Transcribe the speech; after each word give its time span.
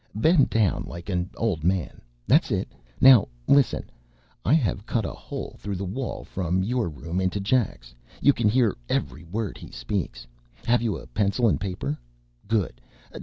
Bend 0.15 0.49
down 0.49 0.83
like 0.87 1.09
an 1.09 1.29
old 1.37 1.63
man. 1.63 2.01
That's 2.25 2.49
it! 2.49 2.67
Now, 2.99 3.27
listen: 3.47 3.87
I 4.43 4.55
have 4.55 4.87
cut 4.87 5.05
a 5.05 5.13
hole 5.13 5.57
through 5.59 5.75
the 5.75 5.85
wall 5.85 6.23
from 6.23 6.63
your 6.63 6.89
room 6.89 7.21
into 7.21 7.39
Jack's. 7.39 7.93
You 8.19 8.33
can 8.33 8.49
hear 8.49 8.75
every 8.89 9.23
word 9.23 9.59
he 9.59 9.69
speaks. 9.69 10.25
Have 10.65 10.81
you 10.81 10.97
pencil 11.13 11.47
and 11.47 11.61
paper? 11.61 11.99
Good! 12.47 12.81